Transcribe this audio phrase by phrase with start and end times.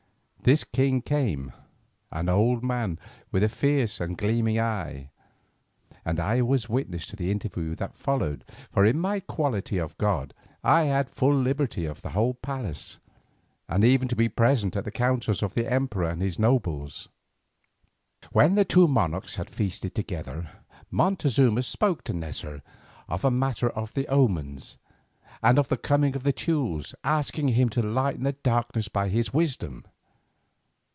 [0.43, 1.51] This king came,
[2.11, 2.97] an old man
[3.31, 5.11] with a fierce and gleaming eye,
[6.03, 10.33] and I was witness to the interview that followed, for in my quality of god
[10.63, 12.97] I had full liberty of the palace,
[13.69, 17.07] and even to be present at the councils of the emperor and his nobles.
[18.31, 20.49] When the two monarchs had feasted together,
[20.89, 22.63] Montezuma spoke to Neza
[23.07, 24.77] of the matter of the omens
[25.43, 29.31] and of the coming of the Teules, asking him to lighten the darkness by his
[29.31, 29.85] wisdom.